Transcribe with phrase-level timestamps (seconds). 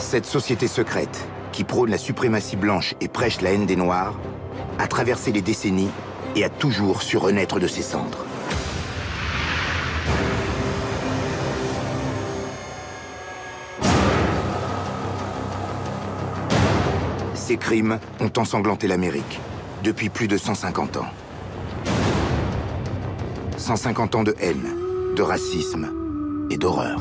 [0.00, 4.14] Cette société secrète, qui prône la suprématie blanche et prêche la haine des Noirs,
[4.78, 5.90] a traversé les décennies
[6.36, 8.24] et a toujours su renaître de ses cendres.
[17.34, 19.40] Ces crimes ont ensanglanté l'Amérique
[19.84, 21.10] depuis plus de 150 ans.
[23.58, 24.66] 150 ans de haine,
[25.14, 25.90] de racisme
[26.50, 27.00] et d'horreur.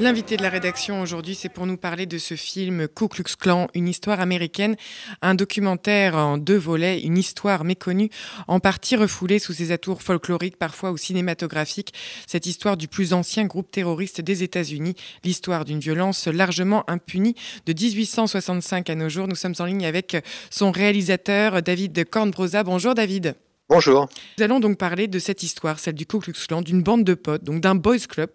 [0.00, 3.68] L'invité de la rédaction aujourd'hui, c'est pour nous parler de ce film Ku Klux Klan,
[3.74, 4.74] une histoire américaine,
[5.20, 8.10] un documentaire en deux volets, une histoire méconnue,
[8.48, 11.94] en partie refoulée sous ses atours folkloriques, parfois ou cinématographiques.
[12.26, 17.72] Cette histoire du plus ancien groupe terroriste des États-Unis, l'histoire d'une violence largement impunie de
[17.72, 19.28] 1865 à nos jours.
[19.28, 20.16] Nous sommes en ligne avec
[20.50, 22.64] son réalisateur David Kornbrosa.
[22.64, 23.36] Bonjour David.
[23.68, 24.06] Bonjour.
[24.36, 27.14] Nous allons donc parler de cette histoire, celle du Ku Klux Klan, d'une bande de
[27.14, 28.28] potes, donc d'un boys club,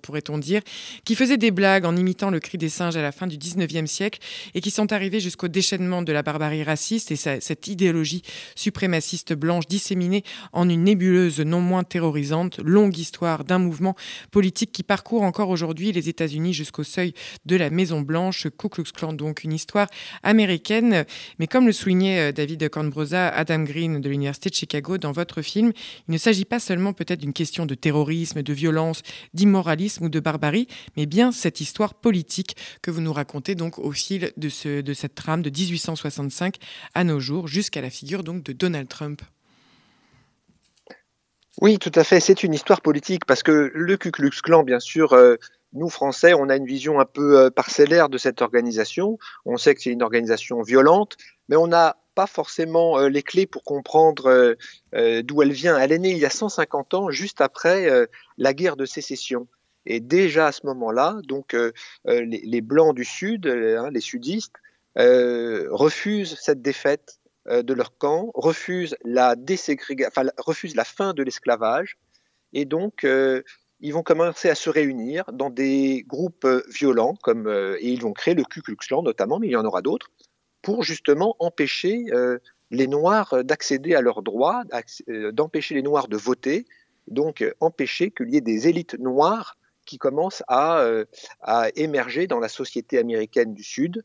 [0.00, 0.62] pourrait-on dire,
[1.04, 3.86] qui faisait des blagues en imitant le cri des singes à la fin du 19e
[3.86, 4.18] siècle
[4.54, 8.22] et qui sont arrivés jusqu'au déchaînement de la barbarie raciste et cette idéologie
[8.54, 13.94] suprémaciste blanche disséminée en une nébuleuse non moins terrorisante, longue histoire d'un mouvement
[14.30, 17.12] politique qui parcourt encore aujourd'hui les États-Unis jusqu'au seuil
[17.44, 18.46] de la Maison Blanche.
[18.56, 19.88] Ku Klux Klan, donc une histoire
[20.22, 21.04] américaine,
[21.38, 25.42] mais comme le soulignait euh, David Kornbrosa, Adam Green de l'Université de Chicago dans votre
[25.42, 25.72] film,
[26.08, 29.02] il ne s'agit pas seulement peut-être d'une question de terrorisme, de violence,
[29.34, 33.92] d'immoralisme ou de barbarie, mais bien cette histoire politique que vous nous racontez donc au
[33.92, 36.56] fil de, ce, de cette trame de 1865
[36.94, 39.22] à nos jours, jusqu'à la figure donc de Donald Trump.
[41.62, 42.20] Oui, tout à fait.
[42.20, 45.36] C'est une histoire politique parce que le Ku Klux Klan, bien sûr, euh,
[45.72, 49.18] nous Français, on a une vision un peu euh, parcellaire de cette organisation.
[49.46, 51.16] On sait que c'est une organisation violente,
[51.48, 54.54] mais on a pas forcément euh, les clés pour comprendre euh,
[54.94, 55.78] euh, d'où elle vient.
[55.78, 57.88] Elle est née il y a 150 ans, juste après
[58.38, 59.46] la guerre de sécession.
[59.84, 61.54] Et déjà à ce moment-là, donc
[62.06, 64.56] les, blancs du Sud, hein, les sudistes,
[64.96, 69.36] refusent cette défaite de leur camp, refusent la
[70.38, 71.98] refusent la fin de l'esclavage,
[72.52, 73.06] et donc
[73.80, 77.46] ils vont commencer à se réunir dans des groupes violents, comme
[77.78, 80.10] et ils vont créer le Ku Klux Klan notamment, mais il y en aura d'autres
[80.66, 82.40] pour justement empêcher euh,
[82.72, 84.64] les Noirs d'accéder à leurs droits,
[85.08, 86.66] euh, d'empêcher les Noirs de voter,
[87.06, 90.84] donc euh, empêcher qu'il y ait des élites noires qui commencent à,
[91.76, 94.04] émerger dans la société américaine du Sud.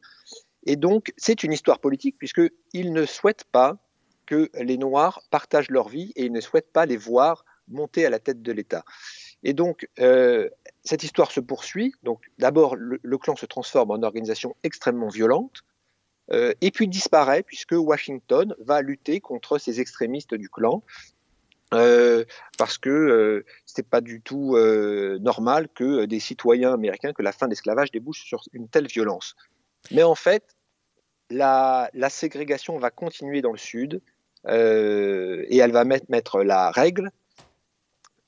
[0.68, 3.78] Et donc, c'est une histoire politique puisqu'ils ne souhaitent pas
[4.28, 8.12] que les Noirs partagent leur vie et ils ne souhaitent pas les voir monter à
[8.12, 8.86] la tête de l'État.
[9.42, 9.90] Et donc,
[10.84, 11.96] cette histoire se poursuit.
[12.04, 15.64] Donc, d'abord, le, clan se transforme en organisation extrêmement violente.
[16.32, 20.84] Euh, et puis disparaît puisque Washington va lutter contre ces extrémistes du clan.
[21.74, 22.26] Euh,
[22.58, 24.58] parce que euh, c'était pas du tout
[25.22, 29.36] normal que des citoyens américains, que la fin de l'esclavage débouche sur une telle violence.
[29.92, 30.44] Mais en fait,
[31.30, 34.02] la, ségrégation va continuer dans le Sud
[34.48, 37.12] et elle va mettre, la règle.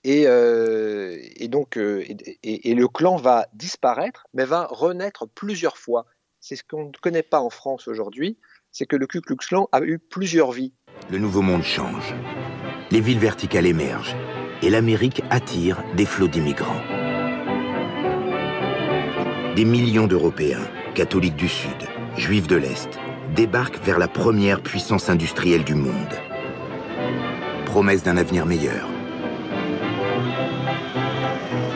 [0.05, 0.25] Et,
[1.47, 6.05] donc, et, le clan va disparaître, mais va renaître plusieurs fois
[6.43, 8.37] c'est ce qu'on ne connaît pas en France aujourd'hui,
[8.69, 10.73] c'est que le Ku Klux Klan a eu plusieurs vies.
[11.09, 12.13] Le nouveau monde change.
[12.91, 14.17] Les villes verticales émergent
[14.61, 16.81] et l'Amérique attire des flots d'immigrants.
[19.55, 21.87] Des millions d'Européens, catholiques du Sud,
[22.17, 22.99] juifs de l'Est,
[23.33, 26.13] débarquent vers la première puissance industrielle du monde.
[27.65, 28.89] Promesse d'un avenir meilleur.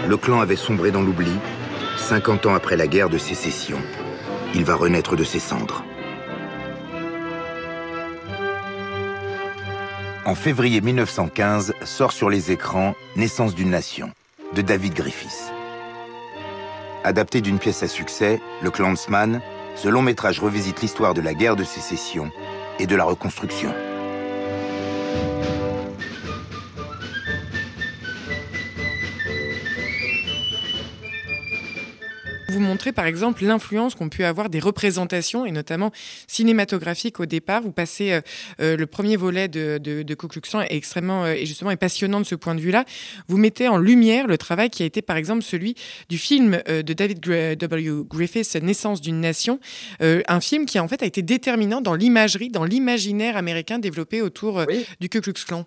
[0.10, 1.32] Le clan avait sombré dans l'oubli,
[1.98, 3.78] 50 ans après la guerre de sécession,
[4.56, 5.84] il va renaître de ses cendres.
[10.26, 14.12] En février 1915 sort sur les écrans Naissance d'une nation
[14.54, 15.54] de David Griffiths.
[17.04, 19.42] Adapté d'une pièce à succès, Le Clansman,
[19.76, 22.32] ce long métrage revisite l'histoire de la guerre de sécession
[22.80, 23.74] et de la reconstruction.
[32.58, 35.92] Vous montrer par exemple l'influence qu'ont pu avoir des représentations, et notamment
[36.28, 37.62] cinématographiques au départ.
[37.62, 38.22] Vous passez euh,
[38.60, 40.18] euh, le premier volet de, de, de
[40.64, 42.86] est extrêmement euh, et justement est passionnant de ce point de vue-là.
[43.28, 45.76] Vous mettez en lumière le travail qui a été par exemple celui
[46.10, 48.04] du film de David W.
[48.10, 49.60] Griffiths, Naissance d'une nation,
[50.00, 54.66] un film qui en fait a été déterminant dans l'imagerie, dans l'imaginaire américain développé autour
[55.00, 55.66] du Ku Klux Klan.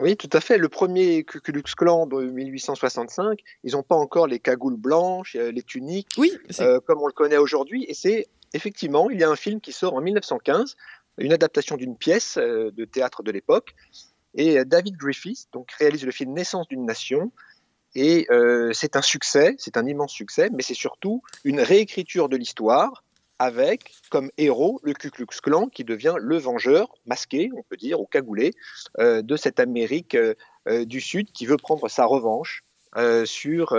[0.00, 0.56] Oui, tout à fait.
[0.56, 5.52] Le premier Ku Klux Klan de 1865, ils n'ont pas encore les cagoules blanches, euh,
[5.52, 7.84] les tuniques, oui, euh, comme on le connaît aujourd'hui.
[7.86, 10.76] Et c'est effectivement, il y a un film qui sort en 1915,
[11.18, 13.74] une adaptation d'une pièce euh, de théâtre de l'époque.
[14.34, 17.32] Et David Griffith donc, réalise le film Naissance d'une nation.
[17.96, 18.28] Et
[18.72, 23.02] c'est un succès, c'est un immense succès, mais c'est surtout une réécriture de l'histoire
[23.40, 27.98] avec comme héros le Ku Klux Klan qui devient le vengeur masqué, on peut dire,
[27.98, 28.52] ou cagoulé,
[28.98, 30.34] euh, de cette Amérique euh,
[30.68, 32.62] euh, du Sud qui veut prendre sa revanche
[33.24, 33.78] sur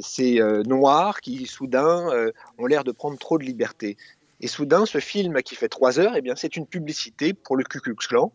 [0.00, 3.96] ces Noirs qui soudain ont l'air de prendre trop de liberté.
[4.40, 7.62] Et soudain, ce film qui fait trois heures, eh bien, c'est une publicité pour le
[7.62, 8.32] Ku Klux Klan.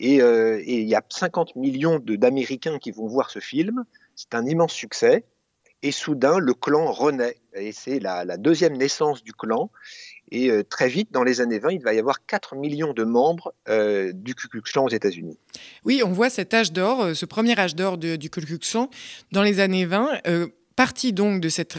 [0.00, 3.84] Et il y a 50 millions d'Américains qui vont voir ce film.
[4.16, 5.24] C'est un immense succès
[5.82, 7.36] et soudain le clan renaît.
[7.54, 9.70] Et c'est la, deuxième naissance du clan.
[10.32, 13.02] Et euh, très vite, dans les années 20, il va y avoir 4 millions de
[13.02, 15.36] membres euh, du Ku Klux Klan aux États-Unis.
[15.84, 18.90] Oui, on voit cet âge d'or, euh, ce premier âge d'or du Ku Klux Klan
[19.32, 20.20] dans les années 20.
[20.76, 21.78] parti donc de cette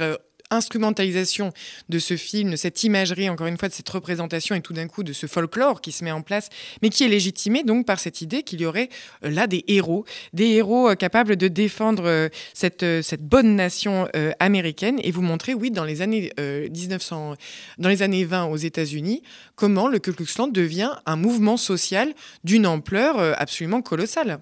[0.51, 1.51] instrumentalisation
[1.89, 4.87] de ce film, de cette imagerie, encore une fois, de cette représentation et tout d'un
[4.87, 6.49] coup de ce folklore qui se met en place,
[6.81, 8.89] mais qui est légitimé donc par cette idée qu'il y aurait
[9.23, 14.07] euh, là des héros, des héros euh, capables de défendre euh, cette, cette bonne nation
[14.39, 17.35] américaine et vous montrer, oui, dans les années 1900,
[17.77, 19.21] dans les années 20 aux États-Unis,
[19.55, 22.13] comment le Ku Klux Klan devient un mouvement social
[22.43, 24.39] d'une ampleur absolument colossale.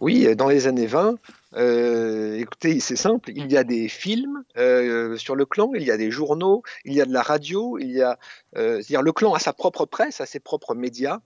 [0.00, 1.16] Oui, dans les années 20,
[1.56, 5.90] euh, écoutez, c'est simple, il y a des films euh, sur le clan, il y
[5.90, 8.18] a des journaux, il y a de la radio, il y a,
[8.56, 11.20] euh, c'est-à-dire le clan a sa propre presse, a ses propres médias.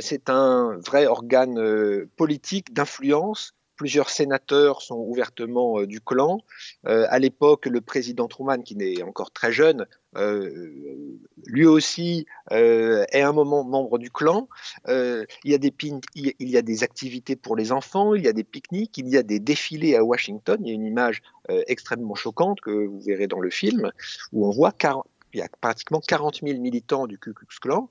[0.00, 6.42] c'est un vrai organe politique d'influence Plusieurs sénateurs sont ouvertement euh, du clan.
[6.86, 9.86] Euh, à l'époque, le président Truman, qui n'est encore très jeune,
[10.18, 10.84] euh,
[11.46, 14.50] lui aussi est un moment membre du clan.
[14.86, 15.72] il, y a des
[16.40, 19.96] il activités pour les enfants, il y a des pique-niques, il y a des défilés
[19.96, 20.58] à Washington.
[20.60, 23.92] Il y a une image extrêmement choquante que vous verrez dans le film,
[24.34, 24.90] où on voit qu'il
[25.32, 27.88] y a pratiquement 40 000 militants du Ku Klux Klan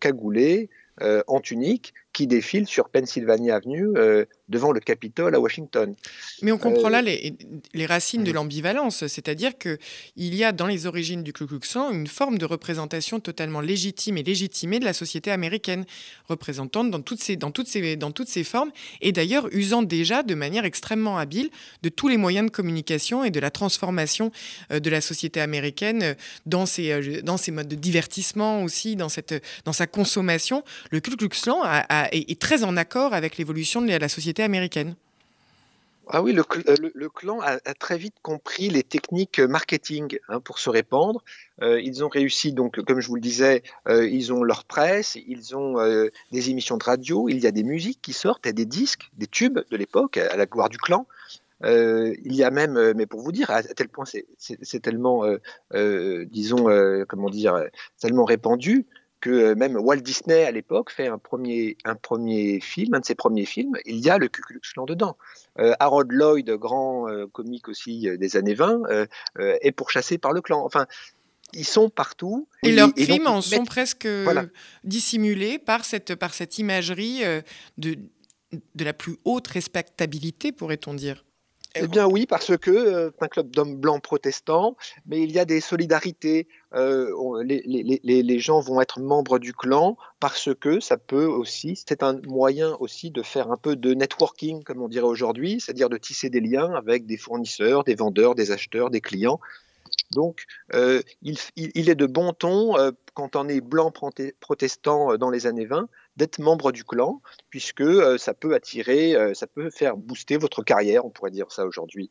[0.00, 0.70] cagoulés,
[1.00, 5.94] en tunique, qui défilent sur Pennsylvania Avenue euh, devant le Capitole à Washington.
[6.42, 7.34] Mais on comprend là euh, les,
[7.74, 9.78] les, racines de l'ambivalence, c'est-à-dire qu'il
[10.16, 14.16] y a dans les origines du Ku Klux Klan une forme de représentation totalement légitime
[14.16, 15.84] et légitimée de la société américaine,
[16.28, 18.70] représentante dans toutes ces, dans toutes ces, dans toutes ces formes,
[19.00, 21.50] et d'ailleurs usant déjà de manière extrêmement habile
[21.82, 24.30] de tous les moyens de communication et de la transformation
[24.70, 26.14] euh, de la société américaine
[26.46, 30.62] dans ses, dans ses modes de divertissement aussi, dans, cette, dans sa consommation.
[30.92, 34.94] Le Ku Klux Klan a est, très en accord avec l'évolution de la société américaine.
[36.08, 40.68] Ah oui, le, euh, clan a, très vite compris les techniques marketing hein, pour se
[40.68, 41.24] répandre.
[41.62, 45.16] Euh, ils ont réussi, donc, comme je vous le disais, euh, ils ont leur presse,
[45.26, 45.76] ils ont
[46.30, 49.26] des émissions de radio, il y a des musiques qui sortent, et des disques, des
[49.26, 51.06] tubes de l'époque, à la gloire du clan.
[51.62, 55.24] il y a même, mais pour vous dire, à tel point c'est tellement,
[55.72, 57.64] disons, comment dire,
[57.98, 58.86] tellement répandu
[59.24, 63.06] que euh, même Walt Disney à l'époque fait un premier, un premier film, un de
[63.06, 65.16] ses premiers films, il y a le Ku Klux Klan dedans.
[65.58, 68.82] Euh, Harold Lloyd, grand euh, comique aussi des années 20,
[69.38, 70.62] est pourchassé par le clan.
[70.62, 70.86] Enfin,
[71.54, 72.46] ils sont partout.
[72.62, 74.06] Et, leurs crimes en sont presque
[74.84, 77.22] dissimulés par cette, par cette imagerie
[77.78, 77.96] de,
[78.52, 81.24] de la plus haute respectabilité, pourrait-on dire.
[81.76, 84.76] Eh bien oui, parce que euh, c'est un club d'hommes blancs protestants,
[85.06, 86.46] mais il y a des solidarités.
[86.74, 92.20] Euh, les, gens vont être membres du clan parce que ça peut aussi, c'est un
[92.26, 96.30] moyen aussi de faire un peu de networking, comme on dirait aujourd'hui, c'est-à-dire de tisser
[96.30, 99.40] des liens avec des fournisseurs, des vendeurs, des acheteurs, des clients.
[100.12, 101.38] Donc, euh, il,
[101.88, 102.74] est de bon ton,
[103.14, 103.92] quand on est blanc
[104.40, 109.34] protestant dans les années 20, d'être membre du clan, puisque euh, ça peut attirer, euh,
[109.34, 112.08] ça peut faire booster votre carrière, on pourrait dire ça aujourd'hui.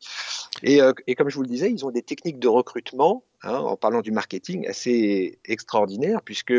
[0.62, 3.76] Et, euh, comme je vous le disais, ils ont des techniques de recrutement, hein, en
[3.76, 6.54] parlant du marketing, assez extraordinaires, puisque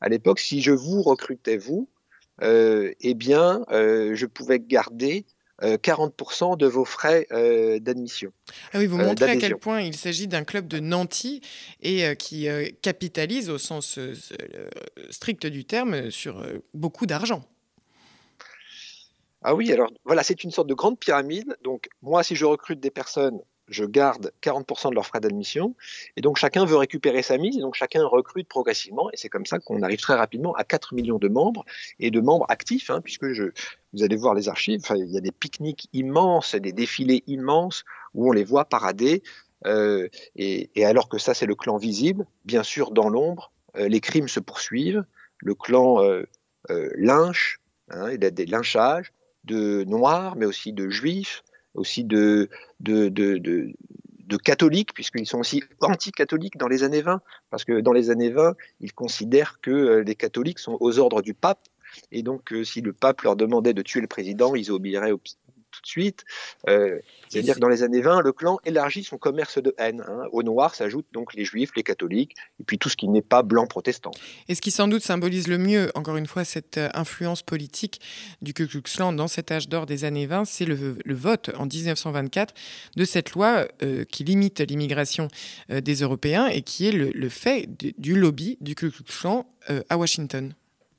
[0.00, 1.88] à l'époque, si je vous recrutais vous,
[2.42, 5.26] eh bien, je pouvais garder
[5.62, 8.32] 40% euh, de vos frais euh, d'admission.
[8.72, 11.40] Ah oui, vous euh, montrez à quel point il s'agit d'un club de nantis
[11.82, 12.48] et qui
[12.82, 13.98] capitalise au sens
[15.10, 17.42] strict du terme sur beaucoup d'argent.
[19.42, 21.56] Ah oui, alors voilà, c'est une sorte de grande pyramide.
[21.64, 23.40] Donc moi, si je recrute des personnes
[23.70, 25.74] je garde 40% de leurs frais d'admission.
[26.16, 29.10] Et donc chacun veut récupérer sa mise, et donc chacun recrute progressivement.
[29.12, 31.64] Et c'est comme ça qu'on arrive très rapidement à 4 millions de membres
[31.98, 33.44] et de membres actifs, hein, puisque je,
[33.92, 37.84] vous allez voir les archives, il y a des pique-niques immenses, des défilés immenses
[38.14, 39.22] où on les voit parader.
[39.66, 44.00] Euh, et, alors que ça, c'est le clan visible, bien sûr, dans l'ombre, euh, les
[44.00, 45.04] crimes se poursuivent,
[45.38, 46.24] le clan euh,
[46.96, 47.60] lynche,
[47.90, 49.12] Hein, il y a des lynchages
[49.44, 51.42] de noirs, mais aussi de juifs,
[51.74, 52.48] aussi de,
[54.44, 58.54] catholiques, puisqu'ils sont aussi anti-catholiques dans les années 20, parce que dans les années 20,
[58.80, 61.60] ils considèrent que euh, les catholiques sont aux ordres du pape,
[62.12, 65.12] et donc euh, si le pape leur demandait de tuer le président, ils obéiraient
[65.70, 66.24] tout de suite.
[66.68, 66.98] Euh,
[67.28, 70.04] c'est-à-dire que dans les années 20, le clan élargit son commerce de haine.
[70.06, 70.24] Hein.
[70.32, 73.42] Au noir s'ajoutent donc les juifs, les catholiques, et puis tout ce qui n'est pas
[73.42, 74.10] blanc protestant.
[74.48, 78.00] Et ce qui sans doute symbolise le mieux, encore une fois, cette euh, influence politique
[78.42, 81.66] du Ku Klux Klan dans cet âge d'or des années 20, c'est le, vote en
[81.66, 82.54] 1924
[82.96, 85.28] de cette loi euh, qui limite l'immigration
[85.68, 89.46] des Européens et qui est le, fait du lobby du Ku Klux Klan
[89.88, 90.54] à Washington.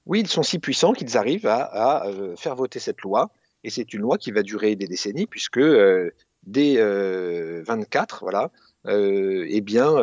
[0.05, 2.05] Oui, ils sont si puissants qu'ils arrivent à
[2.37, 3.31] faire voter cette loi
[3.63, 6.11] et c'est une loi qui va durer des décennies, puisque euh,
[6.43, 8.51] dès 24, euh, voilà,
[8.87, 9.93] euh, eh bien,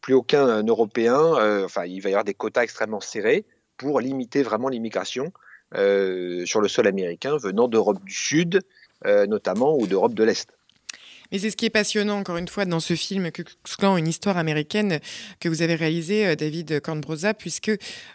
[0.00, 3.44] plus aucun Européen, enfin, il va y avoir des quotas extrêmement serrés
[3.76, 5.32] pour limiter vraiment l'immigration
[5.72, 8.60] sur le sol américain venant d'Europe du Sud,
[9.04, 10.48] notamment, ou d'Europe de l'Est.
[11.34, 13.44] Et c'est ce qui est passionnant, encore une fois, dans ce film Ku
[13.98, 15.00] une histoire américaine
[15.40, 17.72] que vous avez réalisé, euh, David Cornbrosa, puisque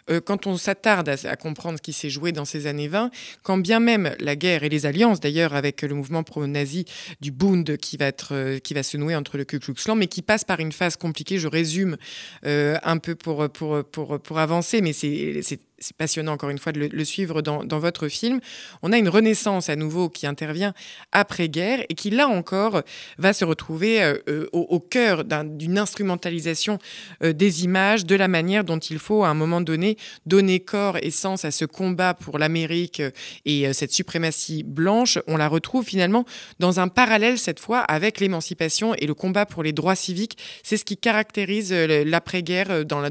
[0.08, 3.10] euh, quand on s'attarde à, comprendre ce qui s'est joué dans ces années 20,
[3.42, 6.86] quand bien même la guerre et les alliances, d'ailleurs, avec le mouvement pro-nazi
[7.20, 9.96] du Bund qui va, être, euh, qui va se nouer entre le Ku Klux Klan,
[9.96, 11.98] mais qui passe par une phase compliquée, je résume
[12.42, 17.40] un peu pour, pour avancer, mais c'est c'est passionnant encore une fois de le, suivre
[17.40, 18.40] dans, votre film.
[18.82, 20.74] On a une renaissance à nouveau qui intervient
[21.10, 22.82] après-guerre et qui là encore
[23.16, 26.78] va se retrouver euh, euh, au, cœur d'une instrumentalisation
[27.22, 29.96] euh, des images, de la manière dont il faut à un moment donné
[30.26, 33.02] donner corps et sens à ce combat pour l'Amérique
[33.46, 35.18] et cette suprématie blanche.
[35.26, 36.26] On la retrouve finalement
[36.58, 40.36] dans un parallèle cette fois avec l'émancipation et le combat pour les droits civiques.
[40.62, 43.10] C'est ce qui caractérise l'après-guerre dans, la,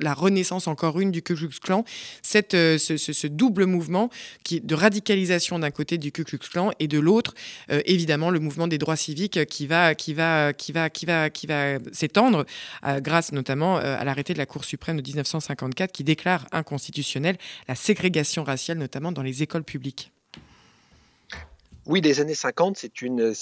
[0.00, 1.84] la renaissance encore une du Ku Klux Klan
[2.22, 4.10] cette, euh, ce, double mouvement
[4.42, 7.34] qui, de radicalisation d'un côté du Ku Klux Klan et de l'autre,
[7.70, 11.30] euh, évidemment, le mouvement des droits civiques qui va, qui va, qui va, qui va,
[11.30, 12.44] qui va s'étendre
[12.84, 17.36] euh, grâce notamment à l'arrêté de la Cour suprême de 1954 qui déclare inconstitutionnelle
[17.68, 20.10] la ségrégation raciale, notamment dans les écoles publiques.
[21.86, 23.34] Oui, les années 50, c'est une,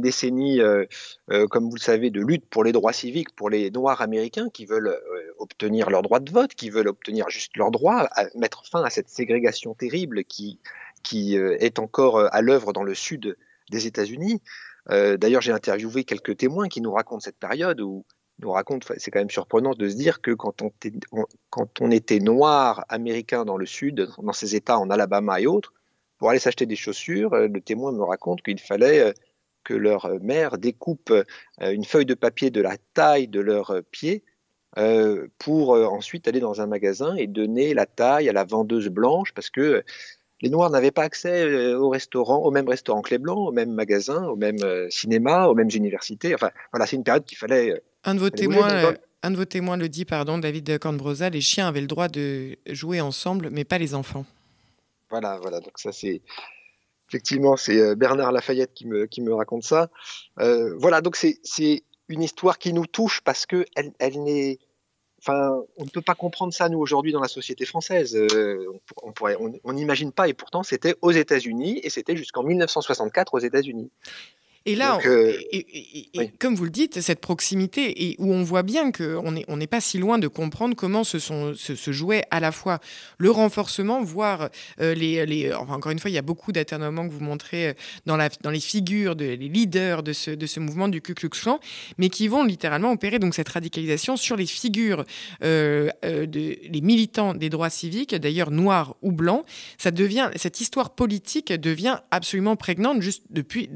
[0.00, 0.60] décennie,
[1.50, 4.66] comme vous le savez, de lutte pour les droits civiques, pour les Noirs américains qui
[4.66, 4.96] veulent
[5.42, 8.90] obtenir leur droit de vote, qui veulent obtenir juste leur droit, à mettre fin à
[8.90, 10.60] cette ségrégation terrible qui,
[11.02, 13.36] qui est encore à l'œuvre dans le sud
[13.70, 14.40] des États-Unis.
[14.88, 18.04] D'ailleurs, j'ai interviewé quelques témoins qui nous racontent cette période où
[18.40, 20.72] nous racontent, c'est quand même surprenant de se dire que quand on,
[21.50, 25.72] quand on était noir américain dans le sud, dans ces États en Alabama et autres,
[26.18, 29.12] pour aller s'acheter des chaussures, euh, le témoin me raconte qu'il fallait euh,
[29.64, 31.24] que leur mère découpe euh,
[31.58, 34.22] une feuille de papier de la taille de leurs pieds
[35.38, 39.50] pour ensuite aller dans un magasin et donner la taille à la vendeuse blanche parce
[39.50, 39.84] que
[40.40, 43.72] les Noirs n'avaient pas accès au restaurant, au même restaurant que les Blancs, au même
[43.72, 44.58] magasin, au même
[44.90, 46.34] cinéma, aux mêmes universités.
[46.34, 47.82] Enfin, voilà, c'est une période qu'il fallait.
[48.04, 48.94] Un de vos témoins.
[49.24, 52.56] Un de vos témoins le dit, pardon, David Cornbrosa, les chiens avaient le droit de
[52.66, 54.26] jouer ensemble, mais pas les enfants.
[55.10, 55.60] Voilà, voilà.
[55.60, 56.22] Donc ça c'est
[57.08, 59.90] effectivement c'est euh, Bernard Lafayette qui me, qui me raconte ça.
[60.40, 64.58] Euh, voilà, donc c'est une histoire qui nous touche parce que elle, n'est
[65.18, 68.16] Enfin, on ne peut pas comprendre ça, nous, aujourd'hui, dans la société française.
[68.16, 68.66] Euh,
[69.64, 73.92] on n'imagine pas, et pourtant, c'était aux États-Unis, et c'était jusqu'en 1964 aux États-Unis.
[74.64, 75.32] Et là, euh,
[76.38, 79.66] comme vous le dites, cette proximité, et où on voit bien qu'on n'est on n'est
[79.66, 82.78] pas si loin de comprendre comment se, sont, se, jouait à la fois
[83.18, 84.50] le renforcement, voire
[84.80, 87.72] euh, les, les encore une fois, il y a beaucoup d'aternements que vous montrez euh,
[88.06, 91.14] dans, la, dans les figures, de, les leaders de ce, de ce mouvement du Ku
[91.14, 91.58] Klux Klan,
[91.98, 95.04] mais qui vont littéralement opérer donc cette radicalisation sur les figures
[95.42, 99.44] euh, de, les militants des droits civiques, d'ailleurs noirs ou blancs.
[99.78, 103.68] Ça devient, cette histoire politique devient absolument prégnante juste depuis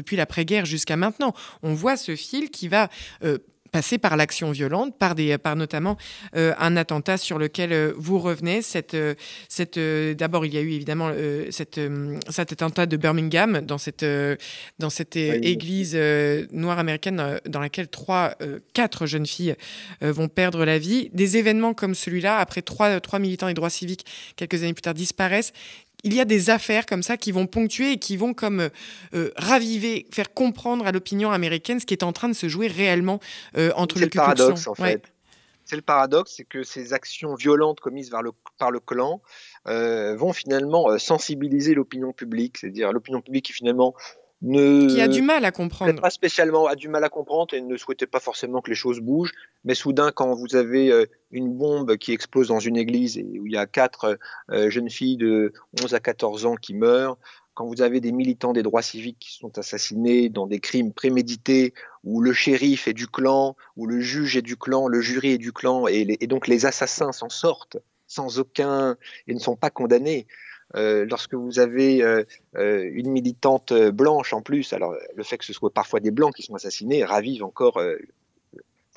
[0.00, 1.34] depuis l'après-guerre jusqu'à maintenant.
[1.62, 2.88] On voit ce fil qui va
[3.22, 3.38] euh,
[3.70, 5.96] passer par l'action violente, par, des, par notamment
[6.34, 8.62] euh, un attentat sur lequel euh, vous revenez.
[8.62, 8.96] Cette,
[9.48, 11.12] cette, D'abord, il y a eu évidemment
[11.50, 11.80] cette,
[12.28, 14.04] cet attentat de Birmingham dans cette,
[14.78, 15.96] dans cette église
[16.50, 18.34] noire américaine dans laquelle trois,
[18.72, 19.54] quatre jeunes filles
[20.00, 21.10] vont perdre la vie.
[21.12, 24.04] Des événements comme celui-là, après trois, trois militants des droits civiques,
[24.36, 25.52] quelques années plus tard, disparaissent,
[26.04, 28.70] il y a des affaires comme ça qui vont ponctuer et qui vont comme
[29.14, 32.66] euh, raviver, faire comprendre à l'opinion américaine ce qui est en train de se jouer
[32.66, 33.20] réellement
[33.56, 35.02] euh, entre le, le paradoxe en fait.
[35.64, 39.22] C'est le paradoxe, c'est que ces actions violentes commises par le, par le clan
[39.68, 43.94] euh, vont finalement sensibiliser l'opinion publique, c'est-à-dire l'opinion publique qui finalement
[44.42, 46.00] ne qui a du mal à comprendre.
[46.00, 49.00] Pas spécialement, a du mal à comprendre et ne souhaitait pas forcément que les choses
[49.00, 49.32] bougent.
[49.64, 53.46] Mais soudain, quand vous avez euh, une bombe qui explose dans une église et où
[53.46, 54.18] il y a quatre
[54.50, 57.18] euh, jeunes filles de 11 à 14 ans qui meurent,
[57.54, 61.74] quand vous avez des militants des droits civiques qui sont assassinés dans des crimes prémédités,
[62.04, 65.38] où le shérif est du clan, où le juge est du clan, le jury est
[65.38, 67.76] du clan, et, et donc les assassins s'en sortent
[68.10, 68.96] sans aucun
[69.28, 70.26] et ne sont pas condamnés.
[70.76, 72.22] Euh, lorsque vous avez euh,
[72.56, 76.34] euh, une militante blanche en plus, alors le fait que ce soit parfois des blancs
[76.34, 77.82] qui sont assassinés ravive encore,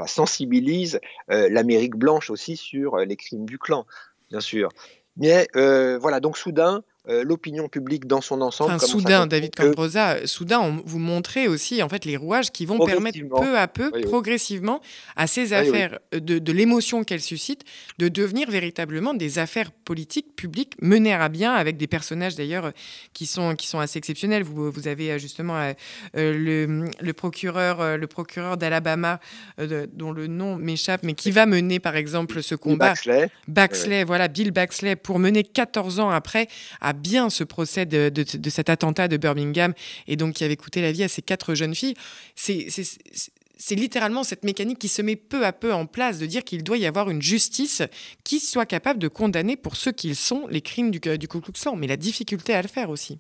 [0.05, 3.85] sensibilise l'Amérique blanche aussi sur les crimes du clan,
[4.29, 4.69] bien sûr.
[5.17, 8.79] Mais voilà, donc soudain, euh, l'opinion publique dans son ensemble.
[8.79, 13.19] soudain, David Cambrosa, soudain, on, vous montrez aussi en fait les rouages qui vont permettre
[13.27, 14.79] peu à peu, progressivement,
[15.17, 17.65] à ces affaires, euh, de, l'émotion qu'elles suscitent,
[17.97, 22.71] de devenir véritablement des affaires politiques publiques menées à bien avec des personnages d'ailleurs
[23.11, 24.43] qui sont, qui sont assez exceptionnels.
[24.43, 25.73] Vous, vous avez euh, justement
[26.13, 29.19] le, le, procureur, le procureur d'Alabama,
[29.57, 32.91] dont le nom m'échappe, mais qui va mener par exemple ce combat.
[32.91, 33.29] Baxley.
[33.49, 36.47] Baxley, voilà, Bill Baxley, pour mener 14 ans après
[36.79, 38.11] à bien ce procès de,
[38.49, 39.73] cet attentat de Birmingham
[40.07, 41.95] et donc qui avait coûté la vie à ces quatre jeunes filles.
[42.35, 46.63] C'est littéralement cette mécanique qui se met peu à peu en place de dire qu'il
[46.63, 47.81] doit y avoir une justice
[48.23, 51.53] qui soit capable de condamner pour ceux qu'ils sont les crimes du, du Ku Klux
[51.53, 53.19] Klan, mais la difficulté à le faire aussi.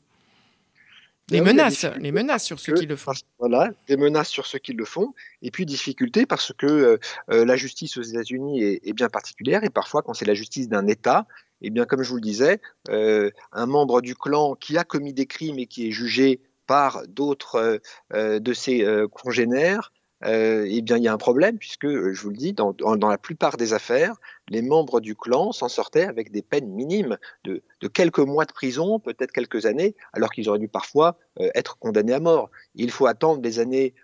[1.29, 3.13] Les menaces, les menaces sur ceux qui le font.
[3.39, 6.97] Voilà, des menaces sur ceux qui le font, et puis difficulté parce que euh,
[7.31, 10.67] euh, la justice aux États-Unis est, est, bien particulière, et parfois quand c'est la justice
[10.67, 11.25] d'un État,
[11.63, 15.13] eh bien, comme je vous le disais, euh, un membre du clan qui a commis
[15.13, 17.77] des crimes et qui est jugé par d'autres euh,
[18.13, 19.91] euh, de ses congénères,
[20.25, 22.73] eh bien, il y a un problème, puisque, je vous le dis, dans,
[23.09, 24.15] la plupart des affaires,
[24.47, 27.61] les membres du clan s'en sortaient avec des peines minimes de,
[27.93, 31.17] quelques mois de prison, peut-être quelques années, alors qu'ils auraient dû parfois
[31.55, 32.49] être condamnés à mort.
[32.75, 33.95] Il faut attendre des années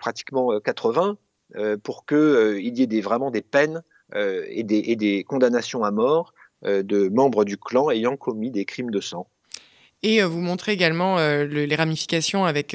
[0.00, 1.16] pratiquement 80
[1.84, 3.84] pour qu'il y ait vraiment des peines
[4.14, 6.32] et des, et, des, condamnations à mort
[6.64, 9.28] euh, de membres du clan ayant commis des crimes de sang.
[10.02, 12.72] Et euh, vous montrez également euh, les ramifications avec,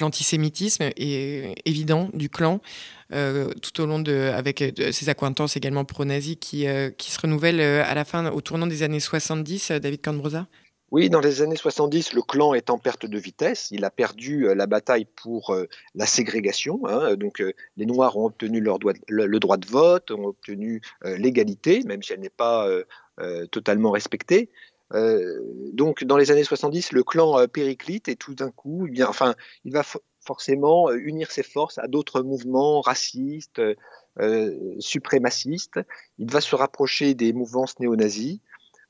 [0.00, 2.60] l'antisémitisme évident du clan,
[3.10, 6.66] tout au long de, avec ses accointances également pro-nazis qui,
[6.98, 10.46] qui se renouvellent à la fin, au tournant des années 70, David Cambrosa
[10.96, 13.68] oui, dans les années 70, le clan est en perte de vitesse.
[13.70, 15.54] Il a perdu la bataille pour
[15.94, 16.80] la ségrégation.
[16.86, 17.16] Hein.
[17.16, 17.42] Donc,
[17.76, 18.78] les Noirs ont obtenu leur
[19.08, 22.66] le, droit de vote, ont obtenu l'égalité, même si elle n'est pas
[23.18, 24.50] euh, totalement respecté.
[24.92, 25.40] Euh,
[25.72, 29.34] donc, dans les années 70, le clan euh, périclite et tout d'un coup, il, enfin,
[29.64, 29.82] il va
[30.20, 33.62] forcément unir ses forces à d'autres mouvements racistes,
[34.78, 35.80] suprémacistes.
[36.18, 38.40] Il va se rapprocher des mouvances néo-nazis.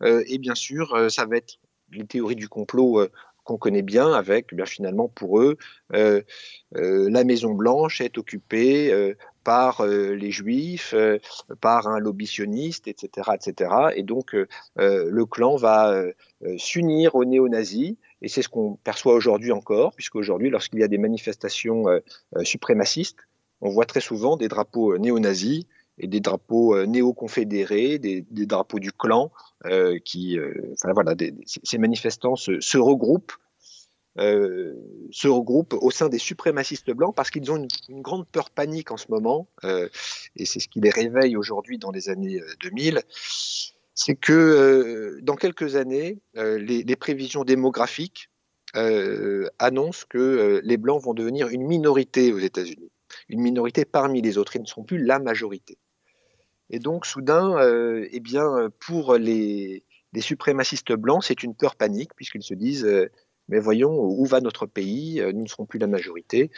[0.03, 1.59] et bien sûr, ça va être
[1.93, 3.07] les théories du complot
[3.45, 5.57] qu'on connaît bien, avec bien finalement pour eux,
[5.91, 9.15] la Maison Blanche est occupée
[9.47, 11.19] par euh, les juifs, euh,
[11.61, 13.71] par un lobby sioniste, etc., etc.
[13.95, 16.05] Et donc euh, le clan va
[16.59, 20.89] s'unir aux néo-nazis, et c'est ce qu'on perçoit aujourd'hui encore, puisque aujourd'hui, lorsqu'il y a
[20.89, 21.85] des manifestations
[22.43, 23.19] suprémacistes,
[23.61, 25.65] on voit très souvent des drapeaux néo-nazis
[25.99, 29.31] et des drapeaux néo-confédérés, des, drapeaux du clan,
[30.05, 30.39] qui,
[30.73, 33.33] enfin voilà, ces manifestants se regroupent
[34.19, 34.73] euh,
[35.11, 38.97] se regroupent au sein des suprémacistes blancs parce qu'ils ont une, grande peur panique en
[38.97, 39.91] ce moment, euh,
[40.37, 43.01] et c'est ce qui les réveille aujourd'hui dans les années 2000, euh,
[43.93, 48.31] c'est que dans quelques années, les, prévisions démographiques
[49.59, 52.91] annoncent que les blancs vont devenir une minorité aux États-Unis,
[53.29, 55.79] une minorité parmi les autres, ils ne seront plus la majorité.
[56.71, 57.57] Et donc, soudain,
[58.11, 62.87] eh bien, pour les, les suprémacistes blancs, c'est une peur panique, puisqu'ils se disent
[63.49, 66.51] mais voyons où va notre pays, euh, nous ne serons plus la majorité.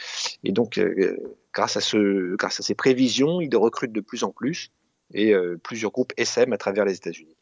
[0.45, 1.17] Et donc, euh,
[1.53, 4.71] grâce, à ce, grâce à ces prévisions, ils recrutent de plus en plus
[5.13, 7.37] et euh, plusieurs groupes SM à travers les États-Unis.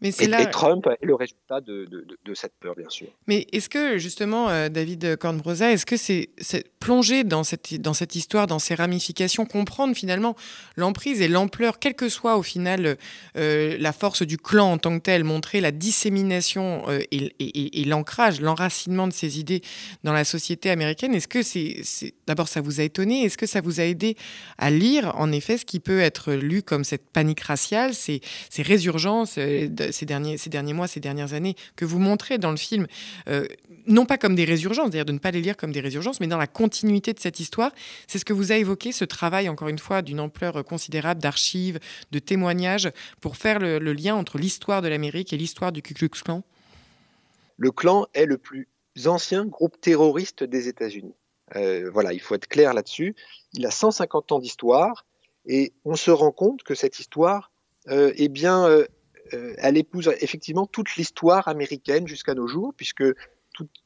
[0.00, 0.42] Mais et, là...
[0.42, 3.08] et, Trump est le résultat de, de, de, cette peur, bien sûr.
[3.26, 6.30] Mais est-ce que, justement, euh, David Kornbrosa, est-ce que c'est
[6.80, 10.36] plonger dans cette, dans cette histoire, dans ces ramifications, comprendre finalement
[10.76, 12.96] l'emprise et l'ampleur, quelle que soit au final
[13.36, 18.40] euh, la force du clan en tant que tel, montrer la dissémination euh, et, l'ancrage,
[18.40, 19.62] l'enracinement de ces idées
[20.04, 21.82] dans la société américaine, est-ce que c'est...
[22.26, 23.24] D'abord, ça vous a étonné?
[23.24, 24.16] Est-ce que ça vous a aidé
[24.58, 28.62] à lire, en effet, ce qui peut être lu comme cette panique raciale, ces, ces
[28.62, 29.38] résurgences
[29.90, 32.86] ces derniers, ces derniers mois, ces dernières années, que vous montrez dans le film,
[33.28, 33.46] euh,
[33.86, 36.26] non pas comme des résurgences, c'est-à-dire de ne pas les lire comme des résurgences, mais
[36.26, 37.72] dans la continuité de cette histoire.
[38.06, 41.78] C'est ce que vous a évoqué, ce travail, encore une fois, d'une ampleur considérable d'archives,
[42.10, 42.90] de témoignages,
[43.22, 46.42] pour faire le, lien entre l'histoire de l'Amérique et l'histoire du Ku Klux Klan
[47.56, 48.68] Le clan est le plus
[49.06, 51.14] anciens groupes terroristes des États-Unis.
[51.56, 53.16] Euh, voilà, il faut être clair là-dessus.
[53.54, 55.06] Il a 150 ans d'histoire
[55.46, 57.50] et on se rend compte que cette histoire,
[57.88, 58.84] euh, eh bien, euh,
[59.32, 63.04] euh elle épouse effectivement toute l'histoire américaine jusqu'à nos jours, puisque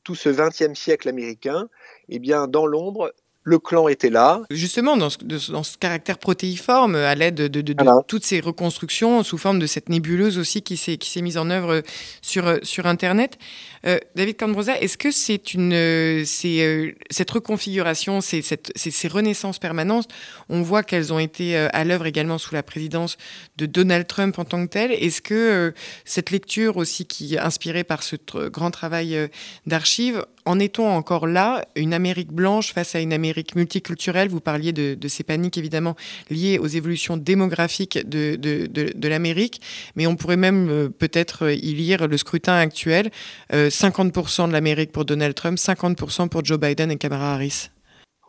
[0.05, 1.69] tout, ce XXe siècle américain,
[2.09, 3.13] eh bien, dans l'ombre,
[3.45, 4.43] le clan était là.
[4.51, 5.19] Justement, dans ce,
[5.51, 8.01] dans ce caractère protéiforme, à l'aide de, de, de voilà.
[8.07, 11.83] toutes ces reconstructions, sous forme de cette nébuleuse aussi qui s'est mise en œuvre
[12.21, 13.39] sur, sur Internet.
[13.87, 19.09] Euh, David Cambrosa, est-ce que c'est une, c'est, euh, cette reconfiguration, c'est, cette, c'est, ces
[19.09, 20.09] renaissances permanentes,
[20.49, 23.17] on voit qu'elles ont été euh, à l'œuvre également sous la présidence
[23.57, 24.93] de Donald Trump en tant que tel.
[24.93, 25.71] Est-ce que euh,
[26.05, 28.17] cette lecture aussi qui est inspirée par ce
[28.49, 29.29] grand travail euh,
[29.67, 34.29] d'archives, en est-on encore là, une Amérique blanche face à une Amérique multiculturelle?
[34.29, 35.97] Vous parliez de, ces paniques évidemment
[36.31, 39.61] liées aux évolutions démographiques de, l'Amérique,
[39.97, 43.11] mais on pourrait même euh, peut-être y lire le scrutin actuel,
[43.53, 47.69] euh, 50% de l'Amérique pour Donald Trump, 50% pour Joe Biden et Kamala Harris.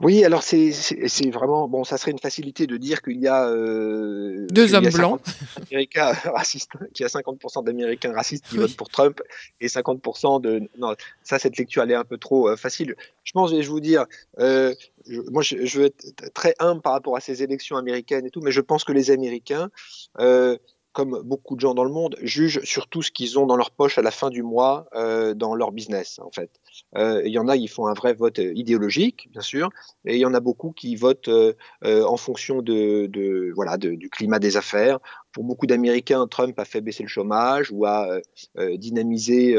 [0.01, 0.71] Oui, alors c'est
[1.31, 1.83] vraiment bon.
[1.83, 5.21] Ça serait une facilité de dire qu'il y a euh, deux hommes blancs,
[5.69, 8.61] américains racistes, qu'il y a 50% d'Américains racistes qui oui.
[8.61, 9.21] votent pour Trump
[9.61, 10.95] et 50% de non.
[11.23, 12.95] Ça, cette lecture elle est un peu trop euh, facile.
[13.23, 14.05] Je pense, je vais vous dire,
[14.39, 14.73] euh,
[15.07, 18.31] je, moi, je, je, veux être très humble par rapport à ces élections américaines et
[18.31, 19.69] tout, mais je pense que les Américains
[20.19, 20.57] euh,
[20.93, 23.71] comme beaucoup de gens dans le monde, jugent sur tout ce qu'ils ont dans leur
[23.71, 26.51] poche à la fin du mois euh, dans leur business, en fait.
[26.95, 29.69] Euh, il y en a, ils font un vrai vote idéologique, bien sûr,
[30.05, 31.53] et il y en a beaucoup qui votent euh,
[31.83, 34.99] en fonction de, voilà du climat des affaires.
[35.31, 38.19] Pour beaucoup d'Américains, Trump a fait baisser le chômage ou a
[38.75, 39.57] dynamisé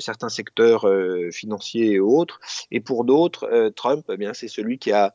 [0.00, 0.88] certains secteurs
[1.30, 2.40] financiers et autres.
[2.72, 5.10] Et pour d'autres, Trump, eh bien, c'est celui qui a euh,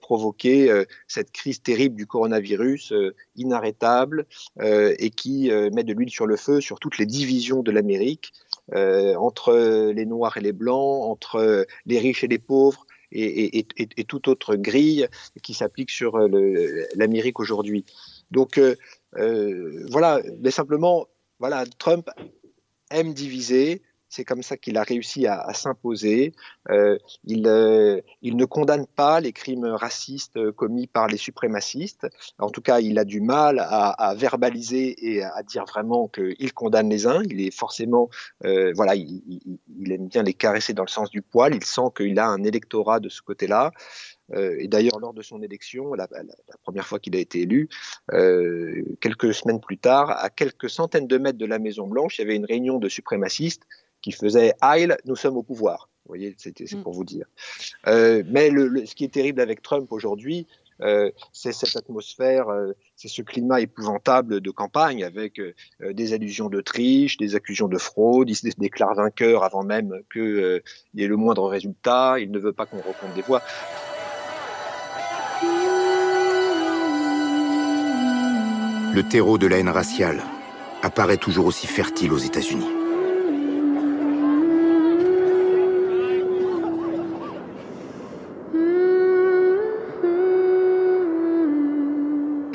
[0.00, 4.26] provoqué euh, cette crise terrible du coronavirus euh, inarrêtable
[4.60, 8.32] et qui met de l'huile sur le feu sur toutes les divisions de l'Amérique
[8.74, 12.86] entre les noirs et les blancs, entre les riches et les pauvres.
[13.14, 13.66] Et,
[14.08, 15.06] toute autre grille
[15.42, 16.18] qui s'applique sur
[16.94, 17.84] l'Amérique aujourd'hui.
[18.30, 18.58] Donc
[19.18, 21.06] euh, voilà, mais simplement,
[21.38, 22.08] voilà, Trump
[22.90, 26.34] aime diviser, c'est comme ça qu'il a réussi à, s'imposer.
[26.68, 32.06] Euh, il, euh, il, ne condamne pas les crimes racistes euh, commis par les suprémacistes.
[32.38, 36.90] En tout cas, il a du mal à, verbaliser et à dire vraiment qu'il condamne
[36.90, 37.22] les uns.
[37.24, 38.10] Il est forcément,
[38.42, 39.58] voilà, il,
[39.90, 41.54] aime bien les caresser dans le sens du poil.
[41.54, 43.72] Il sent qu'il a un électorat de ce côté-là.
[44.34, 46.08] Et d'ailleurs, lors de son élection, la,
[46.62, 47.68] première fois qu'il a été élu,
[49.00, 52.24] quelques semaines plus tard, à quelques centaines de mètres de la Maison Blanche, il y
[52.24, 53.62] avait une réunion de suprémacistes
[54.02, 55.88] qui faisait Heil, nous sommes au pouvoir.
[56.04, 56.82] Vous voyez, c'est mm.
[56.82, 57.26] pour vous dire.
[57.86, 60.46] Euh, mais le, le, ce qui est terrible avec Trump aujourd'hui,
[60.82, 65.52] euh, c'est cette atmosphère, euh, c'est ce climat épouvantable de campagne avec euh,
[65.92, 68.28] des allusions de triche, des accusations de fraude.
[68.30, 70.62] Il se déclare vainqueur avant même qu'il euh,
[70.94, 72.16] y ait le moindre résultat.
[72.18, 73.42] Il ne veut pas qu'on recompte des voix.
[78.94, 80.22] Le terreau de la haine raciale
[80.82, 82.81] apparaît toujours aussi fertile aux États-Unis.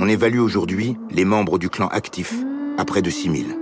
[0.08, 2.34] On évalue aujourd'hui les membres du clan actif
[2.78, 3.58] à près de 6000.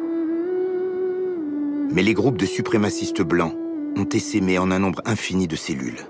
[1.92, 3.56] Mais les groupes de suprémacistes blancs
[3.98, 6.06] ont essaimé en un nombre infini de cellules.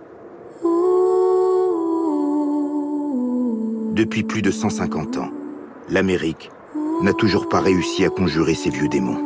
[3.94, 5.32] Depuis plus de 150 ans,
[5.88, 6.52] l'Amérique
[7.02, 9.24] n'a toujours pas réussi à conjurer ces vieux démons.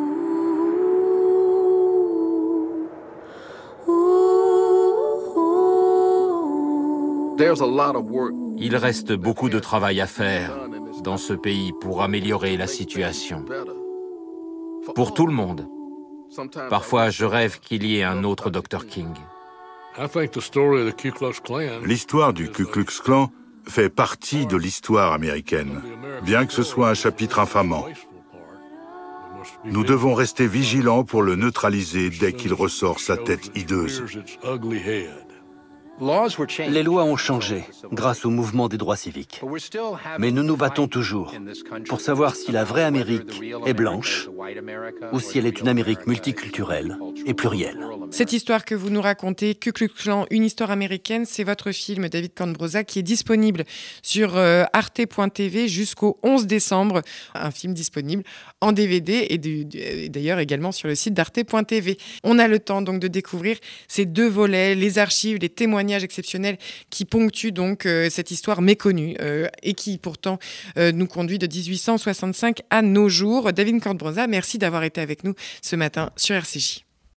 [8.59, 10.69] Il reste beaucoup de travail à faire
[11.01, 13.45] dans ce pays pour améliorer la situation.
[14.95, 15.67] Pour tout le monde.
[16.69, 18.85] Parfois, je rêve qu'il y ait un autre Dr.
[18.87, 19.13] King.
[21.83, 23.31] L'histoire du Ku Klux Klan
[23.65, 25.81] fait partie de l'histoire américaine,
[26.23, 27.85] bien que ce soit un chapitre infamant.
[29.65, 34.03] Nous devons rester vigilants pour le neutraliser dès qu'il ressort sa tête hideuse.
[36.01, 39.41] Les lois ont changé grâce au mouvement des droits civiques.
[40.17, 41.33] Mais nous nous battons toujours
[41.87, 44.29] pour savoir si la vraie Amérique est blanche
[45.11, 47.85] ou si elle est une Amérique multiculturelle et plurielle.
[48.11, 52.07] Cette histoire que vous nous racontez, Ku Klux Klan, une histoire américaine, c'est votre film,
[52.07, 53.65] David Cambrosa, qui est disponible
[54.01, 57.01] sur euh, arte.tv jusqu'au 11 décembre.
[57.35, 58.23] Un film disponible
[58.61, 61.97] en DVD et d'ailleurs également sur le site d'arte.tv.
[62.23, 63.57] On a le temps donc de découvrir
[63.87, 66.57] ces deux volets, les archives, les témoignages exceptionnels
[66.89, 70.39] qui ponctuent donc euh, cette histoire méconnue euh, et qui pourtant
[70.77, 73.51] euh, nous conduit de 1865 à nos jours.
[73.53, 76.88] David Cambrosa, merci d'avoir été avec nous ce matin sur RCJ.